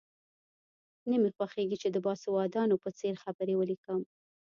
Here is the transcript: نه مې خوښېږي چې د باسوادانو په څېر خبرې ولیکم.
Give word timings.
نه 1.09 1.15
مې 1.21 1.29
خوښېږي 1.35 1.77
چې 1.83 1.89
د 1.91 1.97
باسوادانو 2.05 2.75
په 2.83 2.89
څېر 2.99 3.15
خبرې 3.23 3.53
ولیکم. 3.57 4.01